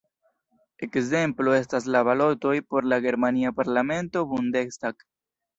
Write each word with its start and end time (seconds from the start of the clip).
Ekzemplo 0.85 1.53
estas 1.57 1.87
la 1.95 2.01
balotoj 2.09 2.55
por 2.73 2.89
la 2.95 3.01
germania 3.07 3.55
parlamento 3.61 4.29
Bundestag. 4.33 5.11